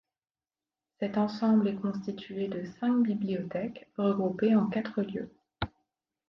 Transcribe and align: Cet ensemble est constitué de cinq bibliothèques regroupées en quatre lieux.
Cet 0.99 1.19
ensemble 1.19 1.67
est 1.67 1.75
constitué 1.75 2.47
de 2.47 2.65
cinq 2.79 3.03
bibliothèques 3.03 3.87
regroupées 3.99 4.55
en 4.55 4.65
quatre 4.65 5.03
lieux. 5.03 5.29